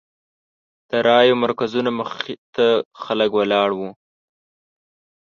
د 0.89 0.91
رایو 1.07 1.35
مرکزونو 1.43 1.91
مخې 1.99 2.33
ته 2.55 2.65
خلک 3.03 3.29
ولاړ 3.35 3.69
وو. 3.77 3.89